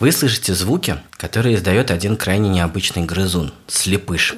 [0.00, 4.36] Вы слышите звуки, которые издает один крайне необычный грызун– слепыш.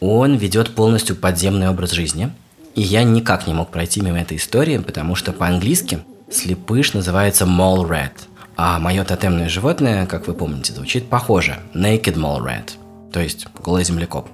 [0.00, 2.30] Он ведет полностью подземный образ жизни,
[2.74, 5.98] и я никак не мог пройти мимо этой истории, потому что по-английски
[6.30, 8.12] слепыш называется mole rat,
[8.56, 12.72] а мое тотемное животное, как вы помните, звучит похоже– naked mole rat,
[13.12, 14.28] то есть голый землекоп.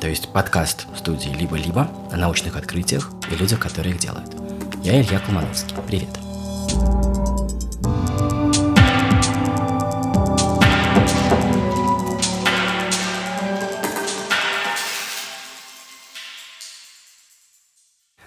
[0.00, 4.43] То есть подкаст студии «Либо-либо» о научных открытиях и людях, которые их делают.
[4.84, 5.74] Я Илья Колмановский.
[5.86, 6.10] Привет.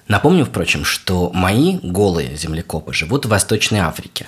[0.07, 4.25] Напомню, впрочем, что мои голые землекопы живут в Восточной Африке,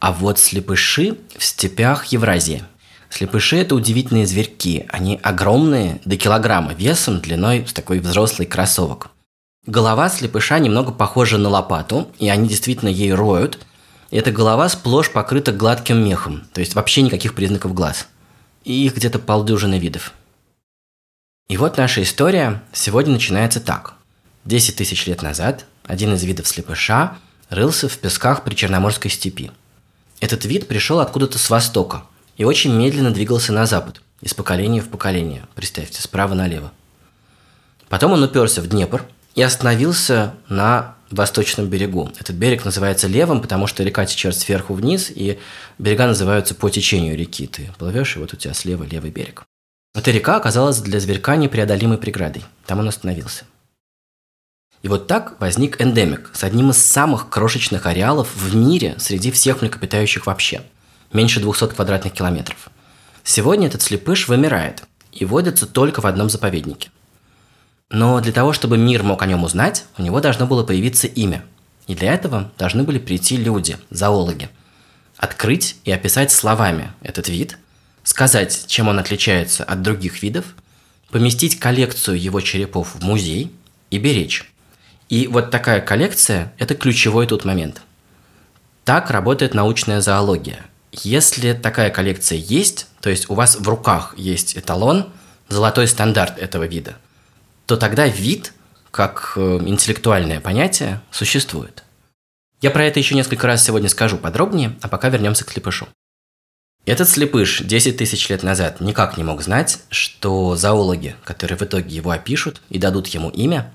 [0.00, 2.62] а вот слепыши в степях Евразии.
[3.08, 4.84] Слепыши– это удивительные зверьки.
[4.90, 9.12] Они огромные, до килограмма весом, длиной с такой взрослый кроссовок.
[9.66, 13.58] Голова слепыша немного похожа на лопату, и они действительно ей роют.
[14.10, 18.08] Эта голова сплошь покрыта гладким мехом, то есть вообще никаких признаков глаз.
[18.64, 20.12] И их где-то полдюжины видов.
[21.48, 23.94] И вот наша история сегодня начинается так.
[24.44, 27.16] Десять тысяч лет назад один из видов слепыша
[27.48, 29.50] рылся в песках при Черноморской степи.
[30.20, 32.04] Этот вид пришел откуда-то с востока–
[32.40, 36.72] и очень медленно двигался на запад, из поколения в поколение, представьте, справа налево.
[37.90, 42.10] Потом он уперся в Днепр и остановился на восточном берегу.
[42.18, 45.38] Этот берег называется левым, потому что река течет сверху вниз, и
[45.78, 47.46] берега называются по течению реки.
[47.46, 49.44] Ты плывешь, и вот у тебя слева левый берег.
[49.94, 52.44] Эта река оказалась для зверька непреодолимой преградой.
[52.66, 53.44] Там он остановился.
[54.82, 59.62] И вот так возник эндемик с одним из самых крошечных ареалов в мире среди всех
[59.62, 60.62] млекопитающих вообще–
[61.12, 62.70] меньше 200 квадратных километров.
[63.24, 66.90] Сегодня этот слепыш вымирает и водится только в одном заповеднике.
[67.90, 71.44] Но для того, чтобы мир мог о нем узнать, у него должно было появиться имя.
[71.88, 74.48] И для этого должны были прийти люди, зоологи,
[75.16, 77.58] открыть и описать словами этот вид,
[78.04, 80.44] сказать, чем он отличается от других видов,
[81.10, 83.52] поместить коллекцию его черепов в музей
[83.90, 84.50] и беречь.
[85.08, 87.82] И вот такая коллекция– это ключевой тут момент.
[88.84, 90.64] Так работает научная зоология.
[90.92, 95.08] Если такая коллекция есть, то есть у вас в руках есть эталон,
[95.48, 96.96] золотой стандарт этого вида,
[97.70, 98.52] то тогда вид,
[98.90, 101.84] как э, интеллектуальное понятие, существует.
[102.60, 105.86] Я про это еще несколько раз сегодня скажу подробнее, а пока вернемся к слепышу.
[106.84, 111.94] Этот слепыш 10 тысяч лет назад никак не мог знать, что зоологи, которые в итоге
[111.94, 113.72] его опишут и дадут ему имя,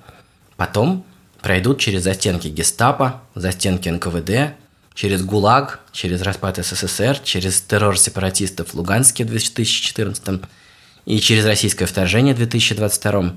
[0.57, 1.05] потом
[1.39, 4.57] пройдут через застенки гестапо, застенки НКВД,
[4.94, 10.41] через ГУЛАГ, через распад СССР, через террор сепаратистов в Луганске в 2014
[11.05, 13.35] и через российское вторжение в 2022.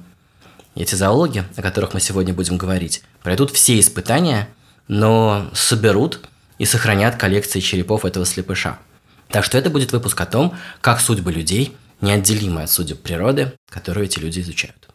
[0.78, 4.48] Эти зоологи, о которых мы сегодня будем говорить, пройдут все испытания,
[4.86, 6.20] но соберут
[6.58, 8.78] и сохранят коллекции черепов этого слепыша.
[9.26, 14.04] Так что это будет выпуск о том, как судьбы людей неотделимы от судеб природы, которую
[14.04, 14.88] эти люди изучают.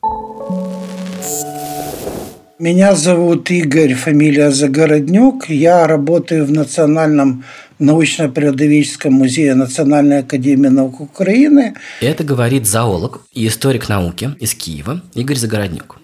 [2.60, 5.50] Меня зовут Игорь, фамилия Загороднюк.
[5.50, 7.46] Я работаю в Национальном
[7.80, 11.74] научно-природоведческом музее Национальной академии наук Украины.
[12.00, 15.98] Это говорит зоолог и историк науки из Киева Игорь Загороднюк.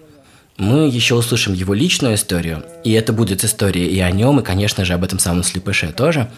[0.58, 4.84] Мы еще услышим его личную историю, и это будет история и о нем, и, конечно
[4.84, 6.28] же, об этом самом слепыше тоже.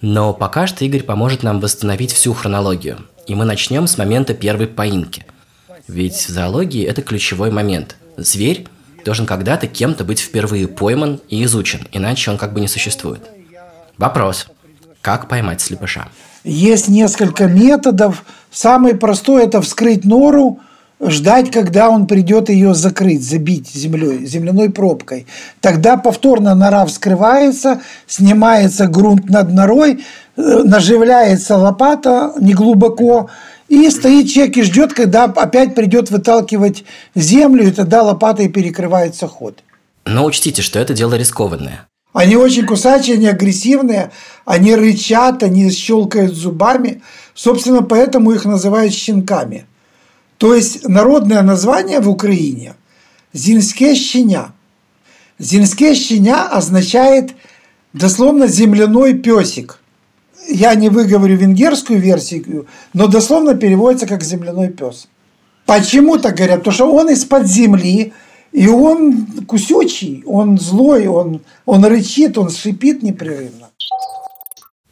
[0.00, 2.98] Но пока что Игорь поможет нам восстановить всю хронологию.
[3.26, 5.26] И мы начнем с момента первой поимки.
[5.88, 7.96] Ведь в зоологии это ключевой момент.
[8.16, 8.66] Зверь
[9.04, 13.22] должен когда-то кем-то быть впервые пойман и изучен, иначе он как бы не существует.
[13.96, 14.48] Вопрос.
[15.00, 16.08] Как поймать слепыша?
[16.44, 18.24] Есть несколько методов.
[18.50, 20.60] Самый простой– это вскрыть нору,
[21.00, 25.26] ждать, когда он придет ее закрыть, забить землей, земляной пробкой.
[25.60, 30.04] Тогда повторно нора вскрывается, снимается грунт над норой,
[30.36, 33.30] э, наживляется лопата неглубоко,
[33.68, 36.84] и стоит человек и ждет, когда опять придет выталкивать
[37.14, 39.62] землю, и тогда лопатой перекрывается ход.
[40.04, 41.86] Но учтите, что это дело рискованное.
[42.14, 44.10] Они очень кусачие, они агрессивные,
[44.46, 47.02] они рычат, они щелкают зубами.
[47.34, 49.66] Собственно, поэтому их называют щенками.
[50.38, 52.74] То есть народное название в Украине–
[53.32, 54.52] «зинске щеня».
[55.38, 57.34] «Зинске щеня» означает
[57.92, 59.78] дословно «земляной песик»
[60.48, 65.08] я не выговорю венгерскую версию, но дословно переводится как земляной пес.
[65.66, 66.60] Почему так говорят?
[66.60, 68.14] Потому что он из-под земли,
[68.52, 73.68] и он кусючий, он злой, он, он рычит, он шипит непрерывно.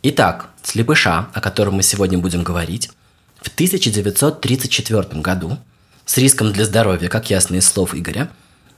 [0.02, 2.90] Итак, слепыша, о котором мы сегодня будем говорить,
[3.40, 5.56] в 1934 году
[6.04, 8.28] с риском для здоровья, как ясно из слов Игоря,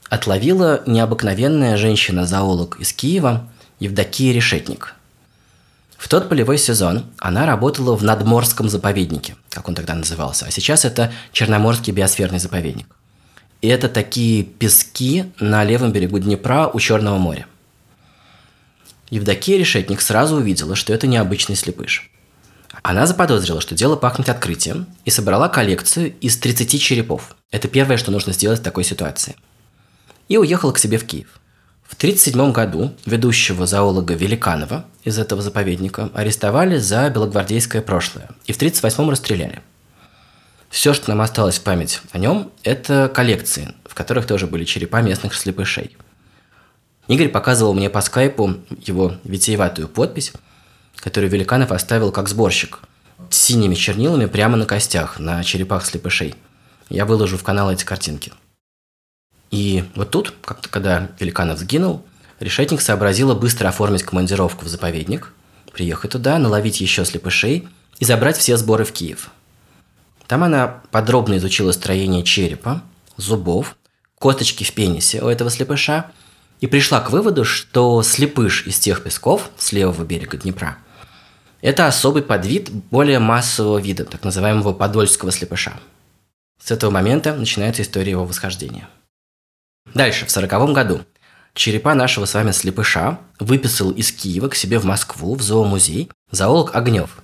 [0.09, 3.47] отловила необыкновенная женщина-зоолог из Киева
[3.79, 4.95] Евдокия Решетник.
[5.99, 10.85] В тот полевой сезон она работала в Надморском заповеднике, как он тогда назывался, а сейчас
[10.85, 12.87] это Черноморский биосферный заповедник.
[13.61, 17.47] И это такие пески на левом берегу Днепра у Черного моря.
[19.09, 22.09] Евдокия Решетник сразу увидела, что это необычный слепыш.
[22.81, 27.35] Она заподозрила, что дело пахнет открытием, и собрала коллекцию из 30 черепов.
[27.51, 29.35] Это первое, что нужно сделать в такой ситуации.
[30.29, 31.41] И уехала к себе в Киев.
[31.99, 38.55] В 1937 году ведущего зоолога Великанова из этого заповедника арестовали за белогвардейское прошлое и в
[38.55, 39.61] 1938 расстреляли.
[40.69, 45.01] Все, что нам осталось в память о нем, это коллекции, в которых тоже были черепа
[45.01, 45.97] местных слепышей.
[47.09, 50.31] Игорь показывал мне по скайпу его витиеватую подпись,
[50.95, 52.79] которую Великанов оставил как сборщик,
[53.29, 56.35] с синими чернилами прямо на костях, на черепах слепышей.
[56.87, 58.31] Я выложу в канал эти картинки–
[59.51, 62.05] и вот тут, как-то, когда Великанов сгинул,
[62.39, 65.33] Решетник сообразила быстро оформить командировку в заповедник,
[65.73, 67.67] приехать туда, наловить еще слепышей
[67.99, 69.29] и забрать все сборы в Киев.
[70.25, 72.81] Там она подробно изучила строение черепа,
[73.17, 73.75] зубов,
[74.17, 76.11] косточки в пенисе у этого слепыша
[76.61, 80.77] и пришла к выводу, что слепыш из тех песков с левого берега Днепра–
[81.61, 85.73] это особый подвид более массового вида, так называемого подольского слепыша.
[86.63, 88.87] С этого момента начинается история его восхождения–
[89.93, 91.01] Дальше, в сороковом году,
[91.53, 96.75] черепа нашего с вами слепыша выписал из Киева к себе в Москву, в зоомузей, зоолог
[96.75, 97.21] Огнев.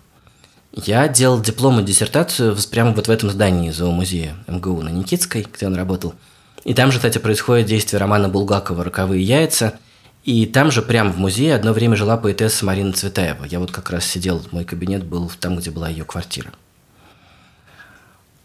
[0.72, 5.68] Я делал диплом и диссертацию прямо вот в этом здании зоомузея МГУ на Никитской, где
[5.68, 6.16] он работал.
[6.66, 9.80] И там же, кстати, происходит действие романа Булгакова «Роковые яйца»,
[10.26, 13.46] и там же, прямо в музее, одно время жила поэтесса Марина Цветаева.
[13.46, 16.52] Я вот как раз сидел, мой кабинет был там, где была ее квартира.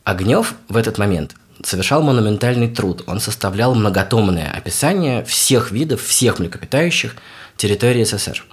[0.04, 1.34] Огнев в этот момент
[1.64, 3.02] совершал монументальный труд.
[3.06, 7.16] Он составлял многотомное описание всех видов, всех млекопитающих
[7.56, 8.44] территории СССР.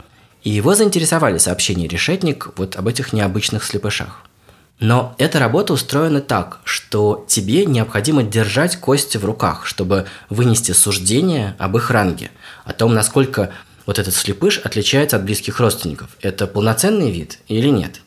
[0.44, 4.24] И его заинтересовали сообщения Решетник вот об этих необычных слепышах.
[4.80, 11.56] Но эта работа устроена так, что тебе необходимо держать кости в руках, чтобы вынести суждение
[11.58, 12.30] об их ранге,
[12.64, 13.52] о том, насколько
[13.88, 16.10] вот этот слепыш отличается от близких родственников.
[16.22, 18.02] Это полноценный вид или нет?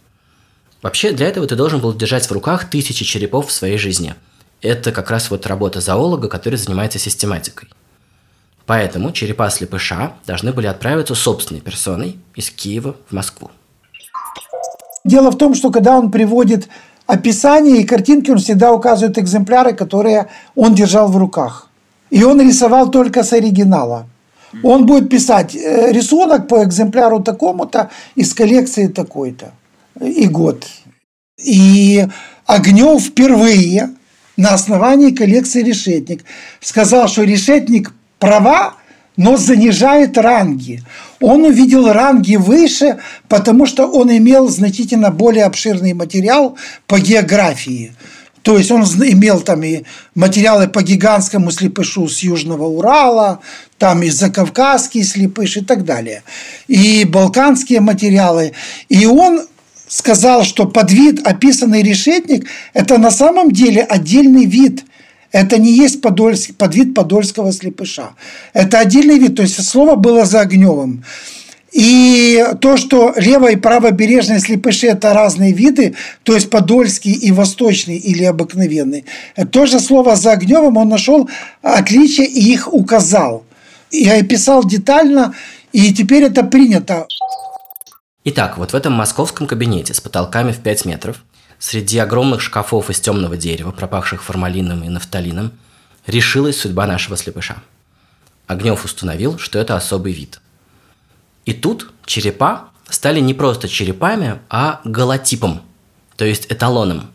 [0.80, 4.14] Вообще, для этого ты должен был держать в руках тысячи черепов в своей жизни–
[4.62, 7.68] это как раз вот работа зоолога, который занимается систематикой.
[8.66, 13.50] Поэтому черепа слепыша должны были отправиться собственной персоной из Киева в Москву.
[15.04, 16.68] Дело в том, что когда он приводит
[17.06, 21.68] описание и картинки, он всегда указывает экземпляры, которые он держал в руках.
[22.10, 24.06] И он рисовал только с оригинала.
[24.62, 29.52] Он будет писать э, рисунок по экземпляру такому-то из коллекции такой-то
[30.00, 30.66] и год.
[31.38, 32.06] И
[32.46, 33.90] Огнев впервые
[34.40, 36.24] на основании коллекции решетник.
[36.60, 38.74] Сказал, что решетник права,
[39.18, 40.82] но занижает ранги.
[41.20, 42.98] Он увидел ранги выше,
[43.28, 46.56] потому что он имел значительно более обширный материал
[46.86, 47.92] по географии.
[48.40, 49.82] То есть он имел там и
[50.14, 53.40] материалы по гигантскому слепышу с Южного Урала,
[53.76, 56.22] там и закавказский слепыш и так далее.
[56.66, 58.52] И балканские материалы.
[58.88, 59.42] И он
[59.90, 64.84] сказал, что подвид, описанный решетник, это на самом деле отдельный вид.
[65.32, 68.10] Это не есть подольский, подвид подольского слепыша.
[68.52, 71.04] Это отдельный вид, то есть слово было за Огневым.
[71.72, 77.96] И то, что лево- и правобережные слепыши– это разные виды, то есть подольский и восточный
[77.96, 79.04] или обыкновенный,
[79.36, 81.28] это тоже слово за Огневым он нашел
[81.62, 83.44] отличия и их указал.
[83.90, 85.34] И описал детально,
[85.72, 87.06] и теперь это принято.
[88.22, 91.22] Итак, вот в этом московском кабинете с потолками в 5 метров,
[91.58, 95.52] среди огромных шкафов из темного дерева, пропахших формалином и нафталином,
[96.06, 97.62] решилась судьба нашего слепыша.
[98.46, 100.42] Огнев установил, что это особый вид.
[101.46, 105.62] И тут черепа стали не просто черепами, а голотипом,
[106.16, 107.10] то есть эталоном.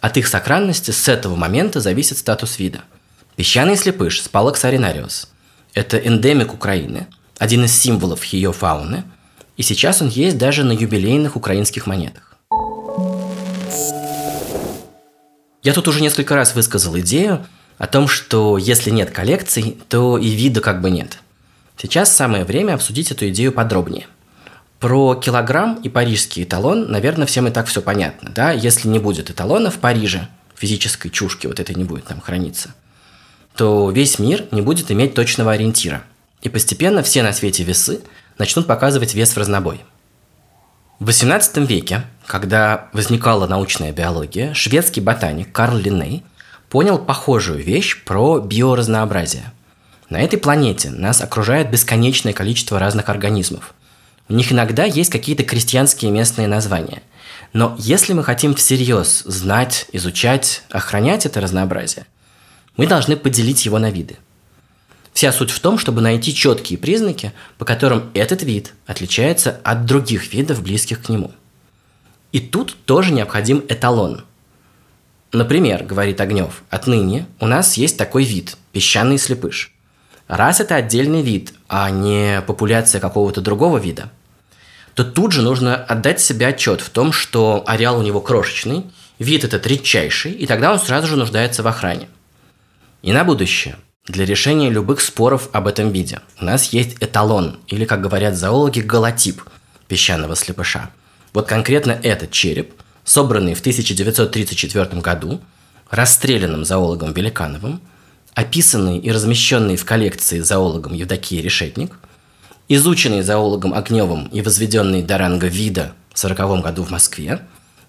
[0.00, 2.82] От их сохранности с этого момента зависит статус вида.
[3.34, 5.32] Песчаный слепыш Спалакс аринариус–
[5.74, 9.02] это эндемик Украины, один из символов ее фауны–
[9.56, 12.36] и сейчас он есть даже на юбилейных украинских монетах.
[15.62, 17.46] Я тут уже несколько раз высказал идею
[17.78, 21.18] о том, что если нет коллекций, то и вида как бы нет.
[21.76, 24.06] Сейчас самое время обсудить эту идею подробнее.
[24.80, 28.30] Про килограмм и парижский эталон, наверное, всем и так все понятно.
[28.34, 28.50] Да?
[28.50, 32.74] Если не будет эталона в Париже, физической чушки вот этой не будет там храниться,
[33.56, 36.02] то весь мир не будет иметь точного ориентира.
[36.40, 38.00] И постепенно все на свете весы
[38.38, 39.80] начнут показывать вес в разнобой.
[40.98, 46.22] В XVIII веке, когда возникала научная биология, шведский ботаник Карл Линней
[46.68, 49.52] понял похожую вещь про биоразнообразие.
[50.10, 53.74] На этой планете нас окружает бесконечное количество разных организмов.
[54.28, 57.02] У них иногда есть какие-то крестьянские местные названия.
[57.52, 62.06] Но если мы хотим всерьез знать, изучать, охранять это разнообразие,
[62.76, 64.16] мы должны поделить его на виды.
[65.12, 70.32] Вся суть в том, чтобы найти четкие признаки, по которым этот вид отличается от других
[70.32, 71.32] видов, близких к нему.
[72.32, 74.24] И тут тоже необходим эталон.
[75.32, 79.72] Например, говорит Огнев, отныне у нас есть такой вид– песчаный слепыш.
[80.28, 84.10] Раз это отдельный вид, а не популяция какого-то другого вида,
[84.94, 88.84] то тут же нужно отдать себе отчет в том, что ареал у него крошечный,
[89.18, 92.08] вид этот редчайший, и тогда он сразу же нуждается в охране–
[93.02, 93.76] и на будущее.
[94.08, 98.80] Для решения любых споров об этом виде у нас есть эталон, или, как говорят зоологи,
[98.80, 99.42] голотип
[99.86, 100.90] песчаного слепыша.
[101.32, 105.40] Вот конкретно этот череп, собранный в 1934 году,
[105.88, 107.80] расстрелянным зоологом Великановым,
[108.34, 111.96] описанный и размещенный в коллекции зоологом Евдокии Решетник,
[112.66, 117.40] изученный зоологом Огневым и возведенный до ранга вида в 1940 году в Москве,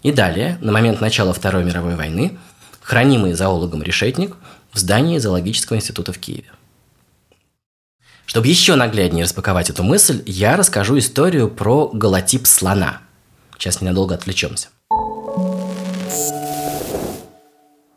[0.03, 2.37] и далее, на момент начала Второй мировой войны,
[2.83, 4.35] хранимый зоологом Решетник–
[4.73, 6.51] в здании Зоологического института в Киеве.
[8.25, 13.01] Чтобы еще нагляднее распаковать эту мысль, я расскажу историю про голотип слона.
[13.57, 14.69] Сейчас ненадолго отвлечемся.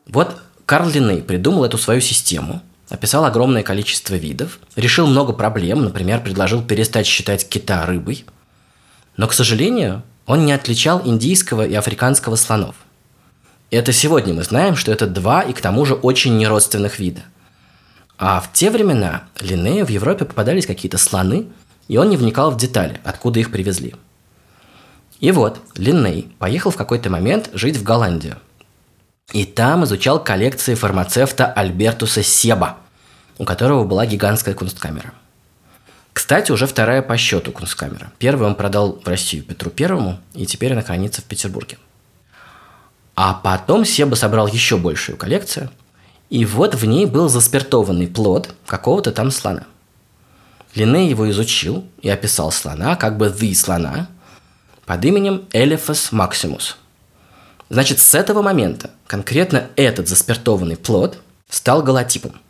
[0.06, 6.22] Вот Карл Линней придумал эту свою систему, описал огромное количество видов, решил много проблем, например,
[6.22, 8.24] предложил перестать считать кита рыбой.
[9.16, 12.76] Но, к сожалению, он не отличал индийского и африканского слонов.
[13.70, 17.22] Это сегодня мы знаем, что это два и к тому же очень неродственных вида.
[18.16, 21.48] А в те времена Линнею в Европе попадались какие-то слоны,
[21.88, 23.94] и он не вникал в детали, откуда их привезли.
[25.18, 28.36] И вот Линней поехал в какой-то момент жить в Голландию.
[29.32, 32.76] И там изучал коллекции фармацевта Альбертуса Себа,
[33.38, 35.12] у которого была гигантская кунсткамера.
[36.12, 38.12] Кстати, уже вторая по счету кунсткамера.
[38.18, 41.78] Первую он продал в Россию Петру Первому, и теперь она хранится в Петербурге.
[43.16, 45.70] А потом Себа собрал еще большую коллекцию,
[46.28, 49.64] и вот в ней был заспиртованный плод какого-то там слона.
[50.74, 54.08] Линней его изучил и описал слона, как бы «the» слона,
[54.84, 56.76] под именем Элефас Максимус.
[57.70, 61.18] Значит, с этого момента конкретно этот заспиртованный плод
[61.48, 62.40] стал голотипом.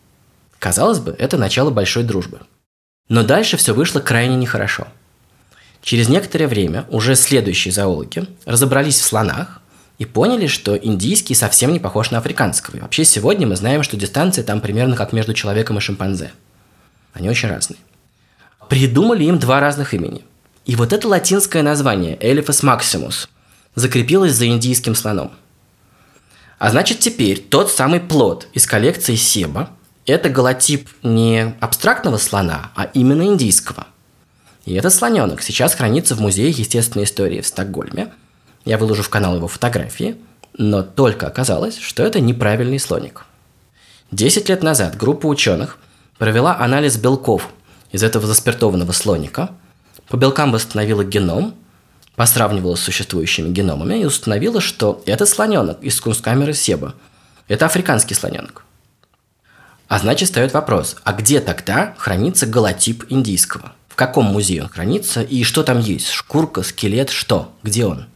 [0.58, 2.40] Казалось бы, это начало большой дружбы.
[3.08, 4.88] Но дальше все вышло крайне нехорошо.
[5.80, 9.62] Через некоторое время уже следующие зоологи разобрались в слонах
[9.98, 12.76] и поняли, что индийский совсем не похож на африканского.
[12.76, 16.32] И вообще сегодня мы знаем, что дистанция там примерно как между человеком и шимпанзе.
[17.14, 17.78] Они очень разные.
[18.68, 20.22] Придумали им два разных имени.
[20.66, 23.28] И вот это латинское название Elephas maximus
[23.74, 25.32] закрепилось за индийским слоном.
[26.58, 29.70] А значит теперь тот самый плод из коллекции Себа–
[30.06, 33.86] это голотип не абстрактного слона, а именно индийского.
[34.64, 38.12] И этот слоненок сейчас хранится в Музее естественной истории в Стокгольме–
[38.66, 40.16] я выложу в канал его фотографии,
[40.58, 43.24] но только оказалось, что это неправильный слоник.
[44.10, 45.78] Десять лет назад группа ученых
[46.18, 47.48] провела анализ белков
[47.92, 49.50] из этого заспиртованного слоника,
[50.08, 51.54] по белкам восстановила геном,
[52.16, 56.94] посравнивала с существующими геномами и установила, что это слоненок из кунсткамеры Себа.
[57.48, 58.64] Это африканский слоненок.
[59.88, 63.74] А значит, встает вопрос, а где тогда хранится голотип индийского?
[63.88, 66.10] В каком музее он хранится и что там есть?
[66.10, 67.52] Шкурка, скелет, что?
[67.62, 68.06] Где он?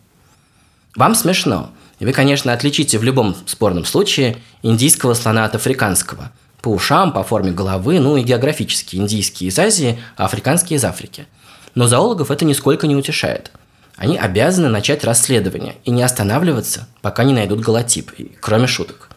[0.96, 1.70] Вам смешно.
[2.00, 6.32] И вы, конечно, отличите в любом спорном случае индийского слона от африканского.
[6.62, 8.96] По ушам, по форме головы, ну и географически.
[8.96, 11.26] Индийские из Азии, а африканские из Африки.
[11.74, 13.52] Но зоологов это нисколько не утешает.
[13.96, 19.10] Они обязаны начать расследование и не останавливаться, пока не найдут голотип, кроме шуток.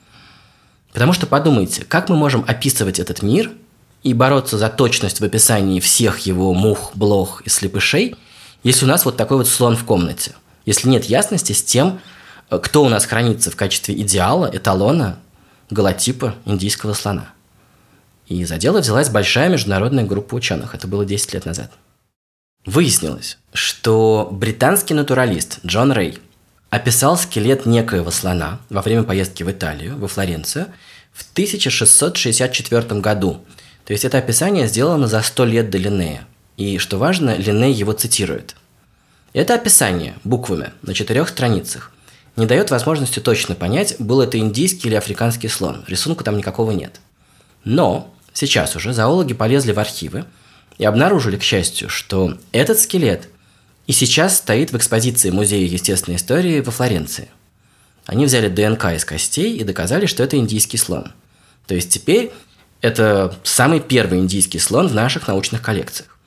[0.92, 3.50] Потому что подумайте, как мы можем описывать этот мир
[4.04, 8.16] и бороться за точность в описании всех его мух, блох и слепышей,
[8.62, 10.34] если у нас вот такой вот слон в комнате–
[10.66, 12.00] если нет ясности с тем,
[12.50, 15.20] э, кто у нас хранится в качестве идеала, эталона,
[15.70, 17.30] голотипа индийского слона.
[18.28, 20.76] И за дело взялась большая международная группа ученых.
[20.76, 21.72] Это было 10 лет назад.
[22.66, 26.20] Выяснилось, что британский натуралист Джон Рэй
[26.70, 30.68] описал скелет некоего слона во время поездки в Италию, во Флоренцию,
[31.12, 33.44] в 1664 году.
[33.86, 36.26] То есть это описание сделано за 100 лет до Линнея.
[36.56, 38.56] И, что важно, Линней его цитирует–
[39.34, 41.92] это описание буквами на четырех страницах
[42.36, 45.84] не дает возможности точно понять, был это индийский или африканский слон.
[45.88, 47.00] Рисунка там никакого нет.
[47.64, 50.26] Но сейчас уже зоологи полезли в архивы
[50.78, 53.30] и обнаружили, к счастью, что этот скелет
[53.86, 57.30] и сейчас стоит в экспозиции Музея естественной истории во Флоренции.
[58.06, 61.12] Они взяли ДНК из костей и доказали, что это индийский слон.
[61.68, 62.32] То есть теперь
[62.84, 66.18] Это самый первый индийский слон в наших научных коллекциях.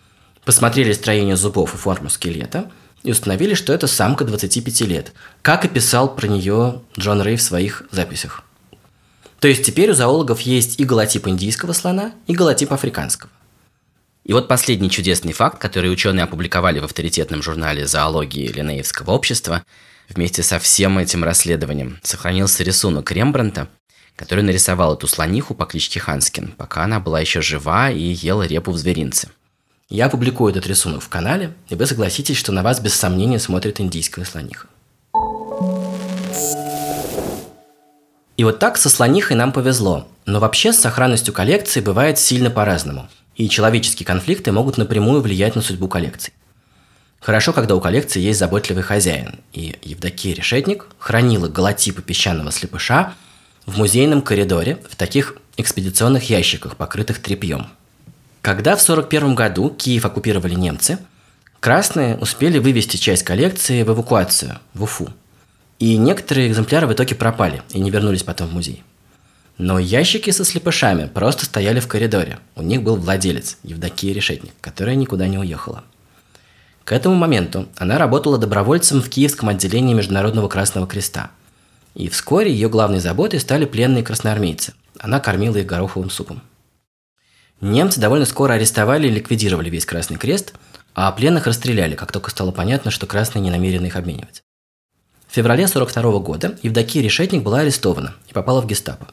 [0.46, 2.70] Посмотрели строение зубов и форму скелета
[3.06, 7.42] и установили, что это самка 25 лет, как и писал про нее Джон Рей в
[7.42, 8.42] своих записях.
[9.38, 13.30] То есть теперь у зоологов есть и голотип индийского слона, и голотип африканского.
[14.24, 19.64] И вот последний чудесный факт, который ученые опубликовали в авторитетном журнале зоологии Линеевского общества,
[20.08, 23.68] вместе со всем этим расследованием сохранился рисунок Рембранта,
[24.16, 28.72] который нарисовал эту слониху по кличке Ханскин, пока она была еще жива и ела репу
[28.72, 29.28] в зверинце.
[29.88, 33.80] Я публикую этот рисунок в канале, и вы согласитесь, что на вас без сомнения смотрит
[33.80, 34.66] индийская слониха.
[38.36, 40.08] И вот так со слонихой нам повезло.
[40.26, 43.08] Но вообще с сохранностью коллекции бывает сильно по-разному.
[43.36, 46.32] И человеческие конфликты могут напрямую влиять на судьбу коллекций.
[47.20, 49.38] Хорошо, когда у коллекции есть заботливый хозяин.
[49.52, 53.14] И Евдокия Решетник хранила голотипы песчаного слепыша
[53.66, 57.68] в музейном коридоре в таких экспедиционных ящиках, покрытых тряпьем.
[58.46, 60.98] Когда в 1941 году Киев оккупировали немцы,
[61.58, 65.08] красные успели вывести часть коллекции в эвакуацию, в Уфу–
[65.78, 68.82] и некоторые экземпляры в итоге пропали и не вернулись потом в музей.
[69.58, 72.38] Но ящики со слепышами просто стояли в коридоре.
[72.54, 75.82] У них был владелец, Евдокия Решетник, которая никуда не уехала.
[76.84, 81.30] К этому моменту она работала добровольцем в Киевском отделении Международного Красного Креста.
[81.94, 84.74] И вскоре ее главной заботой стали пленные красноармейцы.
[84.98, 86.42] Она кормила их гороховым супом.
[87.60, 90.52] Немцы довольно скоро арестовали и ликвидировали весь Красный Крест,
[90.94, 94.42] а пленных расстреляли, как только стало понятно, что красные не намерены их обменивать.
[95.28, 99.08] В феврале 42 года Евдокия Решетник была арестована и попала в гестапо.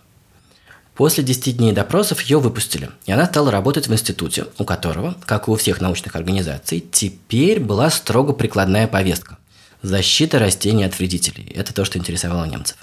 [0.95, 5.47] После 10 дней допросов ее выпустили, и она стала работать в институте, у которого, как
[5.47, 9.37] и у всех научных организаций, теперь была строго прикладная повестка–
[9.81, 11.51] защита растений от вредителей.
[11.55, 12.77] Это то, что интересовало немцев.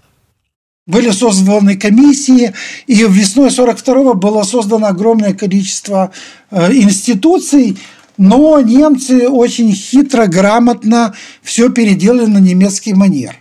[0.87, 2.53] Были созданы комиссии,
[2.87, 6.11] и весной 42 было создано огромное количество
[6.51, 7.79] э, институций,
[8.17, 13.40] но немцы очень хитро, грамотно все переделали на немецкий манер.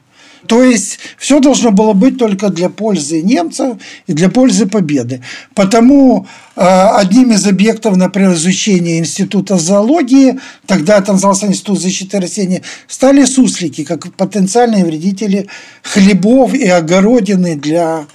[0.50, 5.22] То есть все должно было быть только для пользы немцев и для пользы победы.
[5.54, 12.64] Потому э, одним из объектов, например, изучения Института зоологии, тогда это назывался Институт защиты растений,
[12.88, 15.48] стали суслики, как потенциальные вредители
[15.84, 18.08] хлебов и огородины для,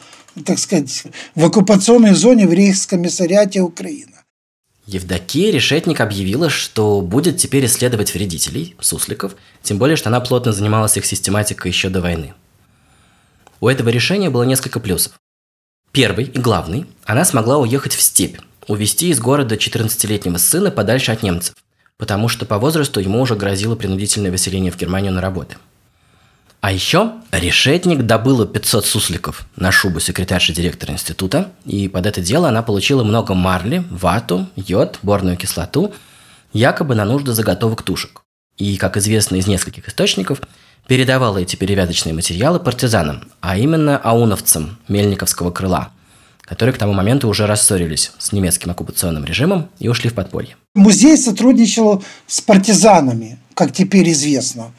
[0.45, 1.05] так сказать,
[1.37, 4.14] в оккупационной зоне в Рейхскомиссариате Украины.
[4.87, 10.97] Евдокия Решетник объявила, что будет теперь исследовать вредителей, сусликов, тем более, что она плотно занималась
[10.97, 12.35] их систематикой еще до войны.
[13.61, 15.15] У этого решения было несколько плюсов.
[15.91, 21.23] Первый и главный– она смогла уехать в степь, увезти из города 14-летнего сына подальше от
[21.23, 21.55] немцев,
[21.97, 25.57] потому что по возрасту ему уже грозило принудительное выселение в Германию на работы–
[26.65, 32.49] а еще решетник добыла 500 сусликов на шубу секретарши директора института, и под это дело
[32.49, 35.93] она получила много марли, вату, йод, борную кислоту,
[36.55, 38.23] якобы на нужды заготовок тушек.
[38.57, 40.41] И, как известно из нескольких источников,
[40.89, 45.91] передавала эти перевязочные материалы партизанам, а именно ауновцам Мельниковского крыла,
[46.41, 50.57] которые к тому моменту уже рассорились с немецким оккупационным режимом и ушли в подполье.
[50.75, 54.73] Музей сотрудничал с партизанами, как теперь известно.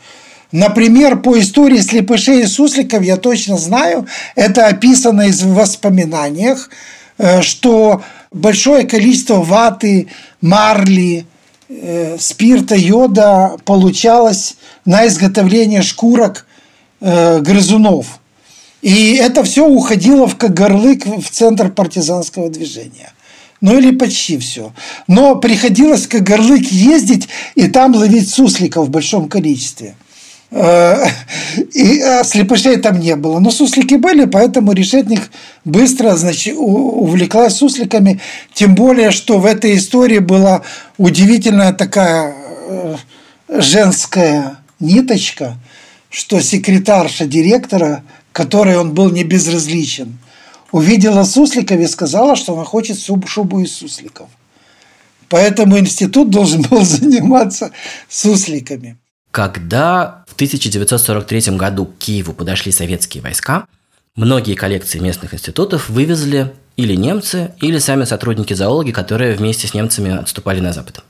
[0.56, 6.70] Например, по истории слепышей и сусликов я точно знаю, это описано в воспоминаниях,
[7.18, 10.08] э, что большое количество ваты,
[10.40, 11.26] марли,
[11.68, 16.46] э, спирта, йода получалось на изготовление шкурок
[17.02, 18.20] э, грызунов.
[18.82, 23.12] И это все уходило в горлык в центр партизанского движения.
[23.60, 24.72] Ну или почти все.
[25.08, 29.96] Но приходилось как горлык ездить и там ловить сусликов в большом количестве.
[30.52, 31.06] Э,
[31.74, 33.40] и а слепышей там не было.
[33.40, 35.32] Но суслики были, поэтому решетник
[35.64, 38.20] быстро значит, увлеклась сусликами.
[38.54, 40.62] Тем более, что в этой истории была
[40.98, 42.36] удивительная такая
[42.68, 42.96] э,
[43.50, 45.58] женская ниточка,
[46.10, 50.18] что секретарша директора, которой он был не безразличен,
[50.72, 54.28] увидела сусликов и сказала, что она хочет шубу из сусликов.
[55.30, 57.72] Поэтому институт должен был заниматься
[58.10, 58.98] сусликами.
[59.32, 63.68] Когда 1943 году к Киеву подошли советские войска,
[64.16, 70.16] многие коллекции местных институтов вывезли или немцы, или сами сотрудники зоологии, которые вместе с немцами
[70.16, 71.04] отступали на запад.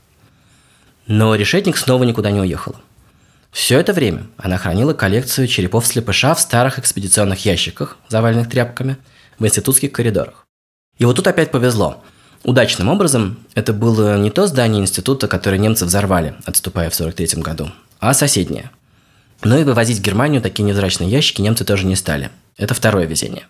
[1.07, 2.75] Но решетник снова никуда не уехала.
[3.51, 8.97] Все это время она хранила коллекцию черепов слепыша в старых экспедиционных ящиках, заваленных тряпками,
[9.39, 10.45] в институтских коридорах.
[10.97, 12.03] И вот тут опять повезло.
[12.43, 17.71] Удачным образом это было не то здание института, которое немцы взорвали, отступая в 1943 году,
[17.99, 18.71] а соседние.
[19.43, 22.31] Но и вывозить в Германию такие невзрачные ящики немцы тоже не стали.
[22.57, 23.43] Это второе везение.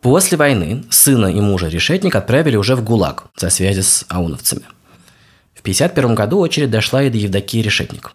[0.00, 4.62] После войны сына и мужа Решетник отправили уже в ГУЛАГ за связи с ауновцами.
[5.54, 8.12] В 1951 году очередь дошла и до Евдокии Решетник.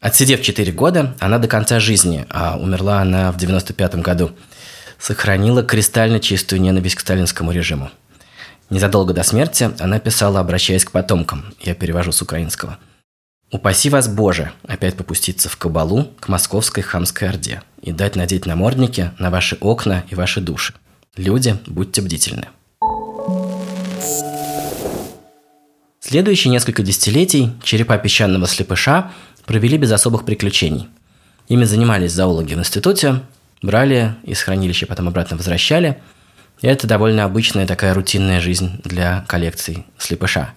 [0.00, 4.32] Отсидев 4 года, она до конца жизни, а умерла она в 1995 году,
[4.98, 7.90] сохранила кристально чистую ненависть к сталинскому режиму.
[8.70, 12.78] Незадолго до смерти она писала, обращаясь к потомкам, я перевожу с украинского.
[13.50, 19.12] «Упаси вас, Боже, опять попуститься в кабалу к московской хамской орде и дать надеть намордники
[19.18, 20.74] на ваши окна и ваши души.
[21.16, 22.48] Люди, будьте бдительны.
[26.00, 29.10] Следующие несколько десятилетий черепа песчаного слепыша
[29.46, 30.88] провели без особых приключений.
[31.48, 33.20] Ими занимались зоологи в институте,
[33.62, 36.00] брали из хранилища, потом обратно возвращали.
[36.60, 40.52] И это довольно обычная такая рутинная жизнь для коллекций слепыша.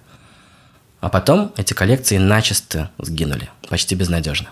[0.99, 4.49] А потом эти коллекции начисто сгинули, почти безнадежно.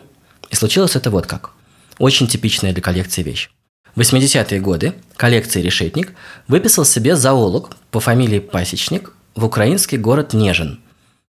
[0.50, 1.52] И случилось это вот как.
[1.98, 3.50] Очень типичная для коллекции вещь.
[3.96, 6.14] В 80-е годы коллекции «Решетник»
[6.48, 10.82] выписал себе зоолог по фамилии Пасечник в украинский город Нежин,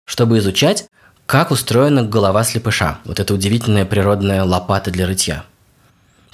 [0.04, 0.86] чтобы изучать,
[1.26, 5.44] как устроена голова слепыша, вот эта удивительная природная лопата для рытья.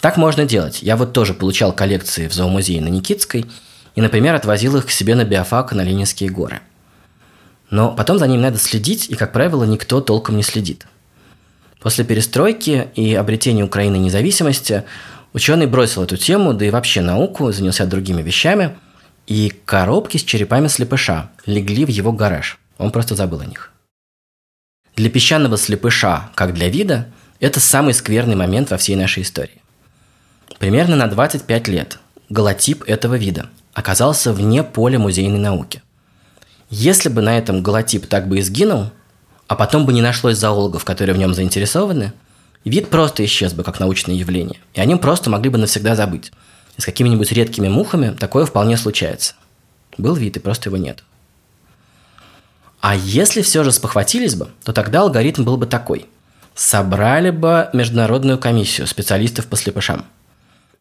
[0.01, 0.83] Так можно делать.
[0.83, 3.47] Я вот тоже получал коллекции в зоомузее на Никитской
[3.95, 6.61] и, например, отвозил их к себе на биофак на Ленинские горы.
[7.73, 10.87] Но потом за ним надо следить, и, как правило, никто толком не следит.
[11.81, 14.85] После перестройки и обретения Украины независимости
[15.33, 18.77] Ученый бросил эту тему, да и вообще науку, занялся другими вещами,
[19.27, 22.59] и коробки с черепами слепыша легли в его гараж.
[22.77, 23.73] Он просто забыл о них.
[24.95, 27.09] Для песчаного слепыша, как для вида,
[27.41, 29.63] это самый скверный момент во всей нашей истории.
[30.59, 35.83] Примерно на 25 лет голотип этого вида оказался вне поля музейной науки.
[36.75, 38.91] Если бы на этом голотип так бы и сгинул,
[39.47, 42.13] а потом бы не нашлось зоологов, которые в нем заинтересованы–
[42.65, 46.33] вид просто исчез бы как научное явление, и о нем просто могли бы навсегда забыть.
[46.77, 49.35] И с какими-нибудь редкими мухами такое вполне случается.
[49.99, 51.05] Был вид, и просто его нет.
[52.81, 56.07] А если все же спохватились бы, то тогда алгоритм был бы такой.
[56.55, 60.07] Собрали бы международную комиссию специалистов по слепышам.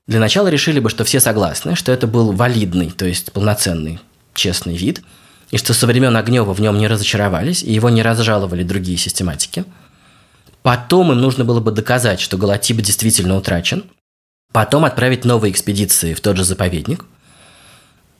[0.07, 3.99] Для начала решили бы, что все согласны, что это был валидный, то есть полноценный,
[4.33, 5.03] честный вид,
[5.51, 9.65] и что со времен Огнева в нем не разочаровались, и его не разжаловали другие систематики–
[10.61, 13.85] Потом им нужно было бы доказать, что голотип действительно утрачен.
[14.51, 17.05] Потом отправить новые экспедиции в тот же заповедник.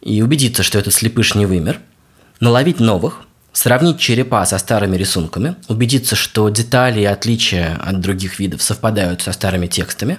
[0.02, 1.80] И убедиться, что этот слепыш не вымер.
[2.40, 3.22] Наловить новых.
[3.54, 5.56] Сравнить черепа со старыми рисунками.
[5.68, 10.18] Убедиться, что детали и отличия от других видов совпадают со старыми текстами.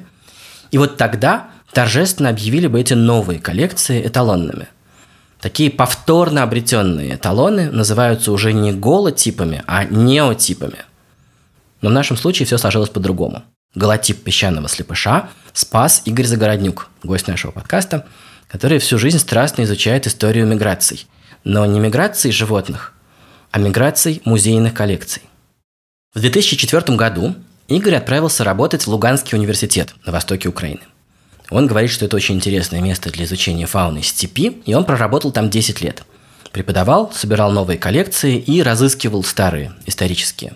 [0.70, 4.68] И вот тогда торжественно объявили бы эти новые коллекции эталонными.
[5.42, 10.78] Такие повторно обретенные эталоны называются уже не голотипами, а неотипами–
[11.82, 13.42] но в нашем случае все сложилось по-другому.
[13.74, 18.06] Голотип песчаного слепыша спас Игорь Загороднюк, гость нашего подкаста,
[18.48, 21.06] который всю жизнь страстно изучает историю миграций.
[21.44, 22.94] Но не миграций животных,
[23.50, 25.22] а миграций музейных коллекций.
[26.14, 27.34] В 2004 году
[27.66, 30.82] Игорь отправился работать в Луганский университет на востоке Украины.
[31.52, 35.50] Он говорит, что это очень интересное место для изучения фауны степи, и он проработал там
[35.50, 36.02] 10 лет.
[36.50, 40.54] Преподавал, собирал новые коллекции и разыскивал старые, исторические.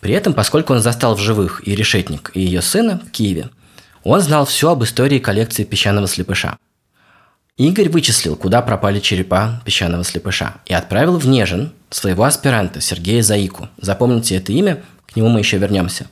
[0.00, 3.50] При этом, поскольку он застал в живых и Решетник, и ее сына в Киеве,
[4.02, 6.58] он знал все об истории коллекции песчаного слепыша.
[7.56, 13.68] Игорь вычислил, куда пропали черепа песчаного слепыша, и отправил в Нежин своего аспиранта Сергея Заику.
[13.80, 16.08] Запомните это имя, к нему мы еще вернемся.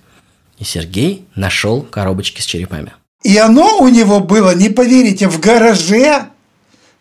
[0.58, 2.92] И Сергей нашел коробочки с черепами.
[3.22, 6.26] И оно у него было, не поверите, в гараже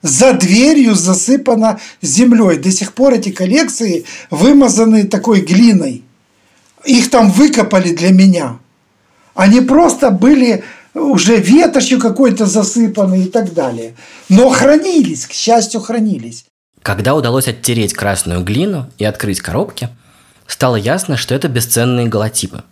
[0.02, 2.58] за дверью засыпано землей.
[2.58, 6.04] До сих пор эти коллекции вымазаны такой глиной
[6.86, 8.60] их там выкопали для меня.
[9.34, 13.96] Они просто были уже ветошью какой-то засыпаны и так далее.
[14.30, 16.46] Но хранились, к счастью, хранились.
[16.82, 19.90] Когда удалось оттереть красную глину и открыть коробки,
[20.48, 22.64] стало ясно, что это бесценные голотипы.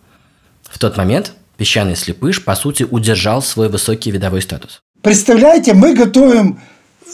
[0.64, 4.80] В тот момент песчаный слепыш, по сути, удержал свой высокий видовой статус.
[5.02, 6.58] Представляете, мы готовим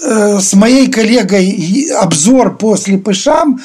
[0.05, 3.61] э, с моей коллегой обзор по слепышам,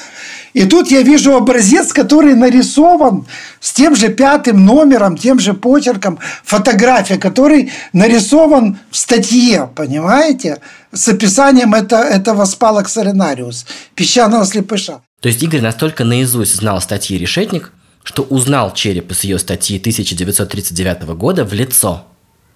[0.54, 3.28] и тут я вижу образец, который нарисован
[3.60, 11.08] с тем же пятым номером, тем же почерком, фотография, который нарисован в статье, понимаете, с
[11.08, 15.02] описанием это, этого спалок Саренариус, песчаного слепыша.
[15.22, 17.72] То есть Игорь настолько наизусть знал статьи «Решетник»,
[18.04, 22.06] что узнал череп из ее статьи 1939 года в лицо.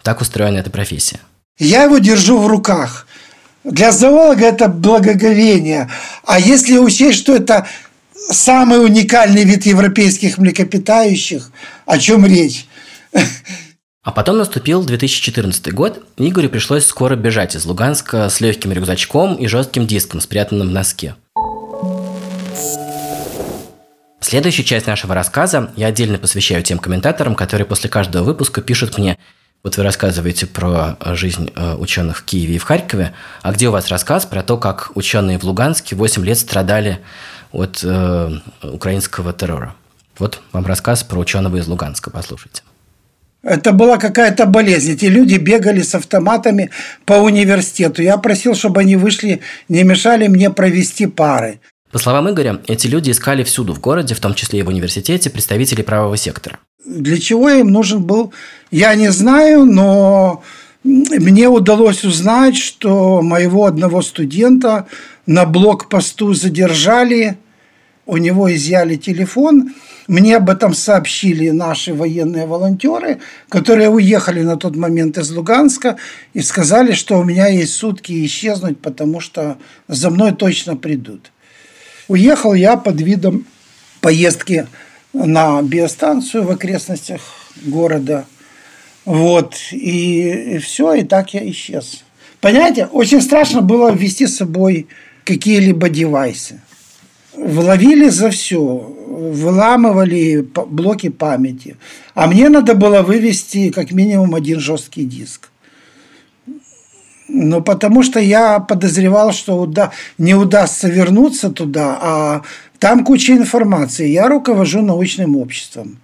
[0.03, 1.19] Так устроена эта профессия.
[1.57, 3.07] Я его держу в руках.
[3.63, 5.89] Для зоолога это благоговение.
[6.23, 7.67] А если учесть, что это
[8.13, 11.51] самый уникальный вид европейских млекопитающих,
[11.85, 12.67] о чем речь?
[14.03, 19.33] А потом наступил 2014 год, и Игорю пришлось скоро бежать из Луганска с легким рюкзачком
[19.35, 21.15] и жестким диском, спрятанным в носке.
[24.25, 29.19] Следующую часть нашего рассказа я отдельно посвящаю тем комментаторам, которые после каждого выпуска пишут мне,
[29.63, 33.71] вот вы рассказываете про жизнь э, ученых в Киеве и в Харькове, а где у
[33.71, 37.01] вас рассказ про то, как ученые в Луганске 8 лет страдали
[37.51, 38.31] от э,
[38.63, 39.75] украинского террора?
[40.17, 42.63] Вот вам рассказ про ученого из Луганска, послушайте.
[43.43, 44.93] Это была какая-то болезнь.
[44.93, 46.71] Эти люди бегали с автоматами
[47.05, 48.01] по университету.
[48.01, 51.59] Я просил, чтобы они вышли, не мешали мне провести пары.
[51.95, 55.29] По словам Игоря, эти люди искали всюду в городе, в том числе и в университете,
[55.29, 56.59] представителей правого сектора.
[56.85, 58.33] Для чего им нужен был,
[58.69, 60.43] я не знаю, но
[60.83, 64.87] мне удалось узнать, что моего одного студента
[65.25, 67.37] на блокпосту задержали,
[68.05, 69.73] у него изъяли телефон–
[70.07, 75.97] мне об этом сообщили наши военные волонтеры, которые уехали на тот момент из Луганска
[76.33, 81.31] и сказали, что у меня есть сутки исчезнуть, потому что за мной точно придут.
[82.07, 83.45] Уехал я под видом
[84.01, 84.67] поездки
[85.13, 87.21] на биостанцию в окрестностях
[87.63, 88.25] города.
[89.05, 92.03] Вот, и, и все, и так я исчез.
[92.41, 94.87] Понимаете, очень страшно было вести с собой
[95.23, 96.61] какие-либо девайсы.
[97.35, 101.77] Вловили за все выламывали блоки памяти.
[102.13, 105.49] А мне надо было вывести как минимум один жесткий диск.
[107.27, 112.41] Ну, потому что я подозревал, что уда- не удастся вернуться туда, а
[112.79, 114.07] там куча информации.
[114.07, 115.97] Я руковожу научным обществом.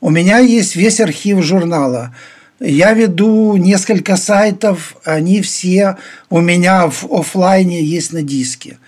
[0.00, 2.14] У меня есть весь архив журнала.
[2.58, 5.96] Я веду несколько сайтов, они все
[6.30, 8.78] у меня в офлайне есть на диске.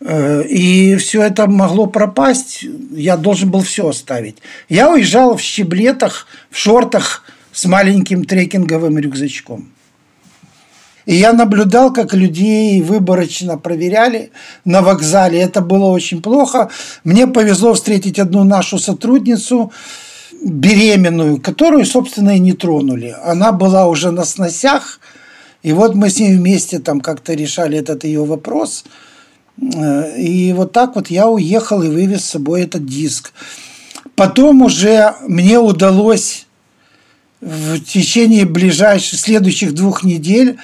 [0.00, 2.64] Э, и все это могло пропасть.
[2.90, 4.38] Я должен был все оставить.
[4.68, 9.73] Я уезжал в щеблетах, в шортах с маленьким трекинговым рюкзачком.
[11.06, 14.30] И я наблюдал, как людей выборочно проверяли
[14.64, 15.40] на вокзале.
[15.40, 16.70] Это было очень плохо.
[17.04, 19.72] Мне повезло встретить одну нашу сотрудницу,
[20.42, 23.14] беременную, которую, собственно, и не тронули.
[23.24, 25.00] Она была уже на сносях.
[25.62, 28.84] И вот мы с ней вместе там как-то решали этот ее вопрос–
[29.62, 33.32] Э, и вот так вот я уехал и вывез с собой этот диск.
[34.16, 36.46] Потом уже мне удалось
[37.40, 40.56] в течение ближайших следующих двух недель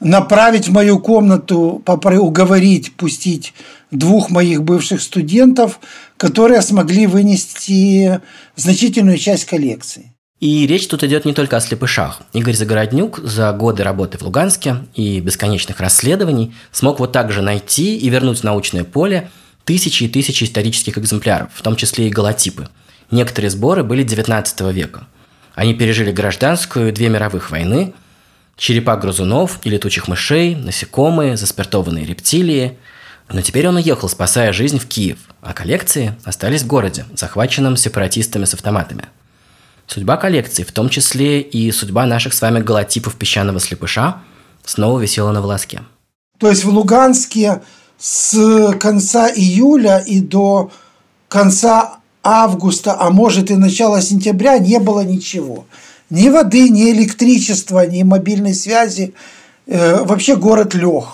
[0.00, 3.54] направить в мою комнату, уговорить, пустить
[3.90, 5.80] двух моих бывших студентов,
[6.16, 8.20] которые смогли вынести
[8.56, 10.12] значительную часть коллекции.
[10.40, 12.22] И речь тут идет не только о слепышах.
[12.32, 17.98] Игорь Загороднюк за годы работы в Луганске и бесконечных расследований смог вот так же найти
[17.98, 19.30] и вернуть в научное поле
[19.64, 22.70] тысячи и тысячи исторических экземпляров, в том числе и голотипы.
[23.10, 25.06] Некоторые сборы были 19 века.
[25.54, 27.92] Они пережили гражданскую две мировых войны,
[28.56, 32.78] черепа грызунов и летучих мышей, насекомые, заспиртованные рептилии.
[33.28, 38.44] Но теперь он уехал, спасая жизнь в Киев, а коллекции остались в городе, захваченном сепаратистами
[38.44, 39.04] с автоматами–
[39.92, 44.18] Судьба коллекции, в том числе и судьба наших с вами голотипов песчаного слепыша,
[44.64, 45.82] снова висела на волоске.
[46.38, 47.60] То есть в Луганске
[47.98, 50.70] с конца июля и до
[51.26, 55.66] конца августа, а может и начала сентября не было ничего.
[56.10, 59.14] Ни воды, ни электричества, ни мобильной связи.
[59.66, 61.04] Э, вообще город лег.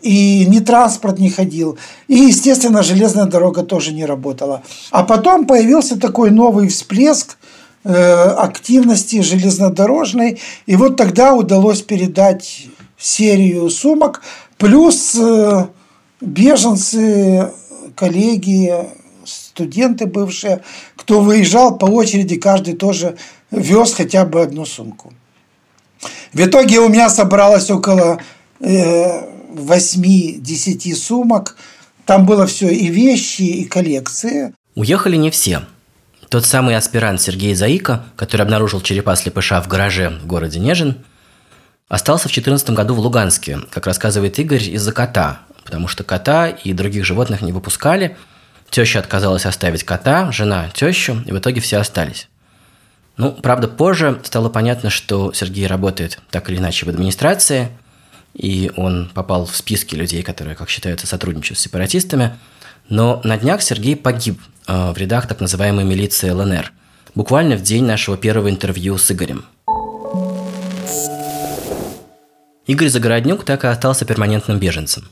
[0.00, 1.78] И ни транспорт не ходил.
[2.08, 4.62] И, естественно, железная дорога тоже не работала.
[4.90, 7.36] А потом появился такой новый всплеск–
[7.84, 10.40] Э, активности железнодорожной.
[10.66, 14.22] И вот тогда удалось передать серию сумок,
[14.56, 15.66] плюс э,
[16.20, 17.50] беженцы,
[17.96, 18.72] коллеги,
[19.24, 20.62] студенты бывшие,
[20.94, 23.16] кто выезжал по очереди, каждый тоже
[23.52, 25.12] вез хотя бы одну сумку.
[26.32, 28.20] В итоге у меня собралось около
[28.60, 30.40] 8-10
[30.90, 31.56] э, сумок.
[32.06, 34.52] Там было все и вещи, и коллекции.
[34.74, 35.62] Уехали не все.
[36.28, 40.96] Тот самый аспирант Сергей Заика, который обнаружил черепа слепыша в гараже в городе Нежин,
[41.88, 46.72] остался в 2014 году в Луганске, как рассказывает Игорь, из-за кота, потому что кота и
[46.72, 48.16] других животных не выпускали.
[48.70, 52.28] Теща отказалась оставить кота, жена– тещу, и в итоге все остались.
[53.22, 57.68] Ну, правда, позже стало понятно, что Сергей работает так или иначе в администрации,
[58.34, 62.36] и он попал в списки людей, которые, как считается, сотрудничают с сепаратистами.
[62.88, 66.72] Но на днях Сергей погиб Э, в рядах так называемой милиции ЛНР,
[67.14, 69.44] буквально в день нашего первого интервью с Игорем.
[72.66, 75.08] Игорь Загороднюк так и остался перманентным беженцем.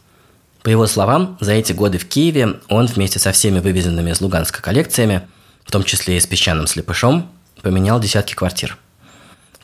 [0.62, 4.62] По его словам, за эти годы в Киеве он вместе со всеми вывезенными из Луганска
[4.62, 5.22] коллекциями,
[5.64, 7.28] в том числе и с песчаным слепышом,
[7.62, 8.78] поменял десятки квартир.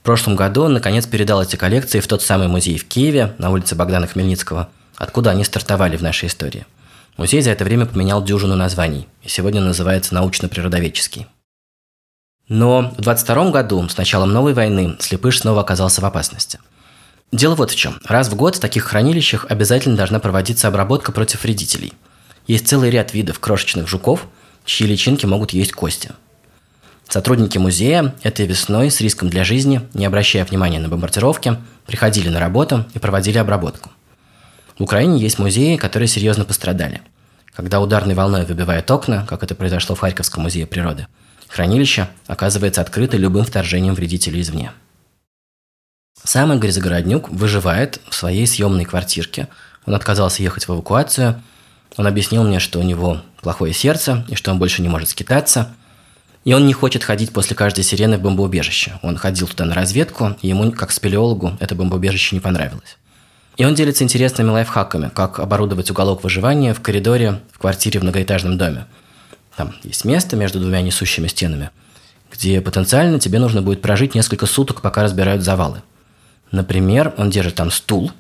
[0.07, 3.75] прошлом году он, наконец, передал эти коллекции в тот самый музей в Киеве, на улице
[3.75, 6.65] Богдана Хмельницкого, откуда они стартовали в нашей истории.
[7.17, 11.27] Музей за это время поменял дюжину названий, и сегодня называется научно-природоведческий.
[12.49, 16.61] Но в 22 году, с началом новой войны, Слепыш снова оказался в опасности.
[17.33, 17.99] Дело вот в чем.
[18.05, 21.93] Раз в год в таких хранилищах обязательно должна проводиться обработка против вредителей.
[22.47, 24.27] Есть целый ряд видов крошечных жуков,
[24.65, 26.13] чьи личинки могут есть кости.
[27.09, 32.41] Сотрудники музея этой весной с риском для жизни, не обращая внимания на бомбардировки, приходили на
[32.41, 33.91] работу и проводили обработку.
[34.79, 37.01] В Украине есть музеи, которые серьезно пострадали.
[37.55, 41.07] Когда ударной волной выбивают окна, как это произошло в Харьковском музее природы,
[41.49, 44.73] хранилище оказывается открыто любым вторжением вредителей извне.
[46.23, 49.49] Сам Игорь Загороднюк выживает в своей съемной квартирке.
[49.87, 51.41] Он отказался ехать в эвакуацию.
[51.97, 55.73] Он объяснил мне, что у него плохое сердце и что он больше не может скитаться.
[56.47, 59.01] И он не хочет ходить после каждой сирены в бомбоубежище.
[59.03, 62.99] Он ходил туда на разведку, и ему, как спелеологу, это бомбоубежище не понравилось.
[63.57, 68.59] И он делится интересными лайфхаками, как оборудовать уголок выживания в коридоре в квартире в многоэтажном
[68.59, 68.87] доме.
[69.57, 71.71] Там есть место между двумя несущими стенами,
[72.31, 75.83] где потенциально тебе нужно будет прожить несколько суток, пока разбирают завалы.
[76.53, 78.13] Например, он держит там стул,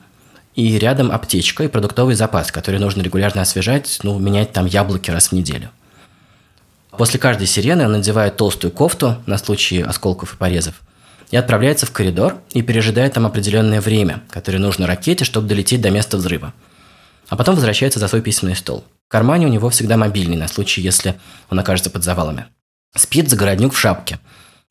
[0.56, 5.28] и рядом аптечка и продуктовый запас, который нужно регулярно освежать, ну, менять там яблоки раз
[5.28, 5.70] в неделю.
[6.98, 10.82] После каждой сирены он надевает толстую кофту на случай осколков и порезов
[11.30, 15.90] и отправляется в коридор и пережидает там определенное время, которое нужно ракете, чтобы долететь до
[15.90, 16.52] места взрыва.
[17.28, 18.84] А потом возвращается за свой письменный стол.
[19.08, 21.18] В кармане у него всегда мобильный, на случай, если
[21.50, 22.46] он окажется под завалами.
[22.94, 24.18] Спит загороднюк в шапке.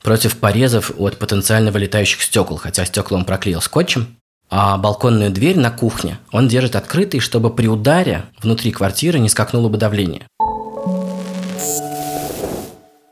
[0.02, 4.18] Против порезов от потенциально вылетающих стекол, хотя стекла он проклеил скотчем.
[4.50, 9.68] А балконную дверь на кухне он держит открытой, чтобы при ударе внутри квартиры не скакнуло
[9.70, 10.28] бы давление.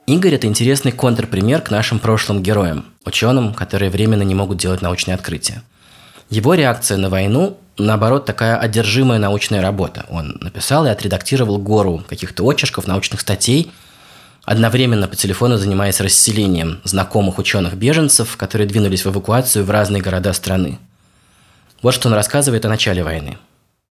[0.05, 5.15] Игорь– это интересный контрпример к нашим прошлым героям, ученым, которые временно не могут делать научные
[5.15, 5.63] открытия.
[6.29, 10.05] Его реакция на войну, наоборот, такая одержимая научная работа.
[10.09, 13.71] Он написал и отредактировал гору каких-то очерков, научных статей,
[14.43, 20.79] одновременно по телефону занимаясь расселением знакомых ученых-беженцев, которые двинулись в эвакуацию в разные города страны.
[21.81, 23.37] Вот что он рассказывает о начале войны.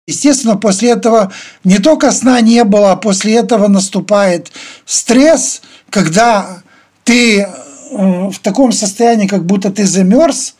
[0.07, 1.33] Естественно, после этого
[1.64, 4.53] не только сна не было, а после этого наступает
[4.85, 5.62] стресс,
[5.97, 6.59] когда
[7.05, 7.47] ты э,
[7.91, 10.55] в таком состоянии, как будто ты замерз,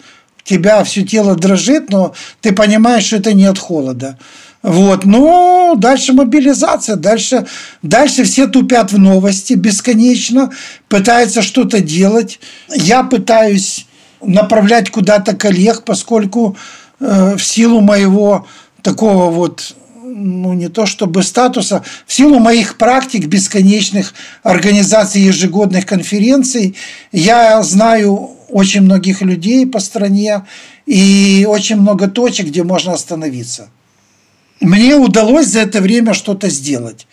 [0.45, 4.17] тебя все тело дрожит, но ты понимаешь, что это не от холода.
[4.63, 7.47] Вот, ну, дальше мобилизация, дальше,
[7.83, 10.53] дальше все тупят в новости бесконечно,
[10.89, 12.41] пытаются что-то делать.
[12.75, 13.87] Я пытаюсь
[14.23, 16.57] направлять куда-то коллег, поскольку
[16.99, 18.47] э, в силу моего
[18.81, 19.75] такого вот
[20.17, 26.75] ну, не то чтобы статуса, в силу моих практик бесконечных организаций ежегодных конференций,
[27.13, 30.47] я знаю очень многих людей по стране
[30.87, 33.69] и очень много точек, где можно остановиться.
[34.61, 37.07] Мне удалось за это время что-то сделать.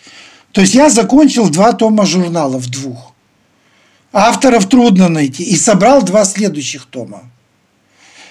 [0.52, 3.12] То есть я закончил два тома журналов, двух.
[4.12, 5.42] Авторов трудно найти.
[5.42, 7.24] И собрал два следующих тома.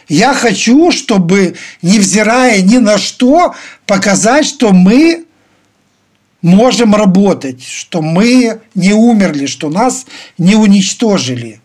[0.07, 5.25] Я хочу, чтобы, невзирая ни на что, показать, что мы
[6.41, 10.05] можем работать, что мы не умерли, что нас
[10.37, 11.61] не уничтожили.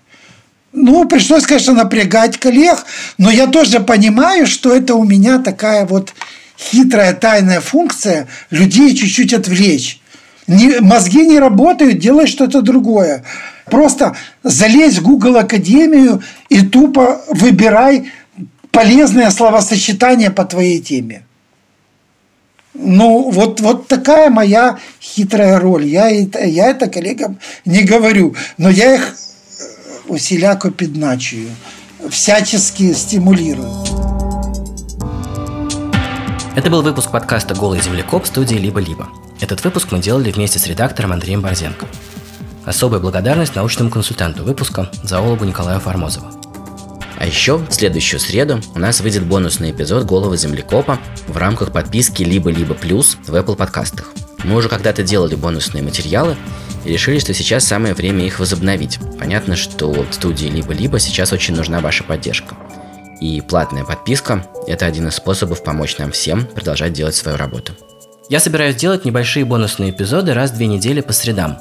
[0.73, 2.85] Ну, пришлось, конечно, напрягать коллег,
[3.17, 6.15] но я тоже понимаю, что это у меня такая вот
[6.59, 10.01] хитрая тайная функция людей чуть-чуть отвлечь.
[10.47, 13.25] Не, мозги не работают, делай что-то другое.
[13.67, 18.11] Просто залезь в Google Академию и тупо выбирай
[18.71, 21.23] полезное словосочетание по твоей теме.
[22.75, 25.87] Ну, вот, вот такая моя хитрая роль.
[25.87, 29.15] Я, это, я это коллегам не говорю, но я их
[30.07, 31.49] усіляко підначую,
[32.11, 33.71] всячески стимулирую.
[36.57, 39.07] Это был выпуск подкаста «Голый землекоп» студии «Либо-либо».
[39.41, 41.87] Этот выпуск мы делали вместе с редактором Андреем Борзенко.
[42.65, 46.38] Особая благодарность научному консультанту выпуска, зоологу Николаю Формозову.
[47.19, 52.23] А еще в следующую среду у нас выйдет бонусный эпизод «Голого землекопа» в рамках подписки
[52.23, 54.13] «Либо-либо плюс» в Apple подкастах.
[54.45, 56.37] Мы уже когда-то делали бонусные материалы
[56.85, 59.01] и решили, что сейчас самое время их возобновить.
[59.19, 62.55] Понятно, что студии «Либо-либо» сейчас очень нужна ваша поддержка.
[63.21, 67.73] И платная подписка– это один из способов помочь нам всем продолжать делать свою работу.
[68.31, 71.59] Я собираюсь делать небольшие бонусные эпизоды раз в две недели по средам.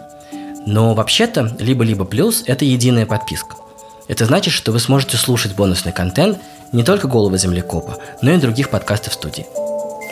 [0.68, 3.56] Но вообще-то «Либо-либо плюс»– это единая подписка–
[4.08, 6.40] это значит, что вы сможете слушать бонусный контент
[6.72, 9.46] не только «Голого землекопа», но и других подкастов студии.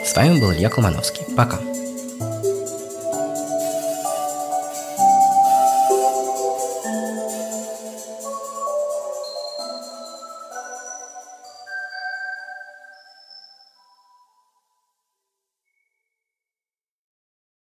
[0.05, 1.25] С вами был Илья Колмановский.
[1.35, 1.59] Пока.